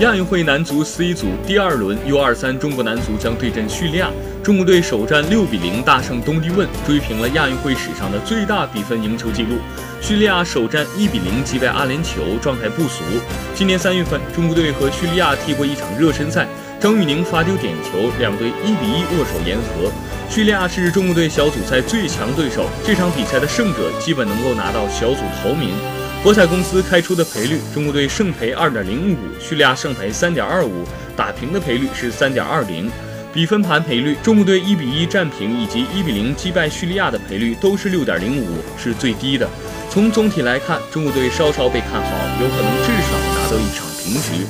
[0.00, 4.10] 亚运会男足 C 组第二轮 U23 中国男足将对阵叙利亚，
[4.42, 9.56] 中国队首战六比零大胜东帝汶，追平了亚运会史上的最大比分赢球纪录。
[10.02, 13.04] 叙利亚首战一比零击败阿联酋，状态不俗。
[13.54, 16.46] 今年三月份，中国队和叙利亚踢过一场热身赛，
[16.78, 19.90] 张玉宁罚丢点球，两队一比一握手言和。
[20.28, 25.70] 叙利亚是中国队小组赛最强对手，这场比赛的胜者基本能够拿到小组头名。
[26.26, 30.84] 博彩公司开出的赔率，中国队胜赔二点零五，叙利亚胜赔三点二五，
[31.16, 32.90] 打平的赔率是三点二零。
[33.32, 39.48] 比分盘赔率，中国队一比一战平以及一比零击败叙利亚的赔率都是六点零五，是最低的。
[39.88, 42.10] 从总体来看，中国队稍稍被看好，
[42.42, 44.46] 有可能至少拿到一场平局。